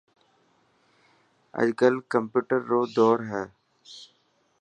اڄ 1.59 1.67
ڪل 1.79 1.95
ڪمپيوٽر 2.11 2.59
رو 2.71 2.81
دور 2.95 3.17
هي. 3.31 3.43